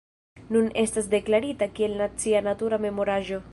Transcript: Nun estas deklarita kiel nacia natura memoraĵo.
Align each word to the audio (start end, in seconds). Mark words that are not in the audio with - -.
Nun 0.55 0.69
estas 0.83 1.09
deklarita 1.11 1.69
kiel 1.81 1.95
nacia 2.01 2.43
natura 2.51 2.83
memoraĵo. 2.89 3.43